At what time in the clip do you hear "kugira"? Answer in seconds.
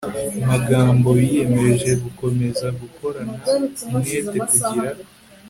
4.47-4.91